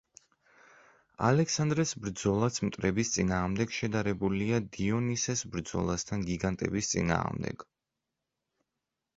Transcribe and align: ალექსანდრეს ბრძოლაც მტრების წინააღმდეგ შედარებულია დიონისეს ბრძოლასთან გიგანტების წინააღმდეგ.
ალექსანდრეს 1.25 1.91
ბრძოლაც 2.05 2.57
მტრების 2.69 3.11
წინააღმდეგ 3.17 3.75
შედარებულია 3.81 4.63
დიონისეს 4.79 5.45
ბრძოლასთან 5.57 6.27
გიგანტების 6.31 6.91
წინააღმდეგ. 6.95 7.69